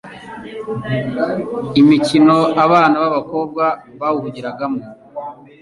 [1.81, 3.65] imikino abana b'abakobwa
[3.99, 4.81] bahugiramo